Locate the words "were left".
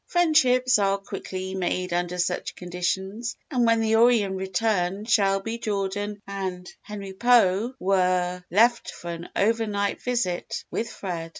7.79-8.89